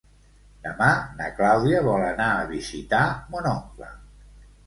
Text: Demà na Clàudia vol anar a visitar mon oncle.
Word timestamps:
Demà 0.67 0.87
na 1.17 1.27
Clàudia 1.39 1.83
vol 1.89 2.05
anar 2.07 2.29
a 2.37 2.47
visitar 2.53 3.05
mon 3.35 3.51
oncle. 3.53 3.93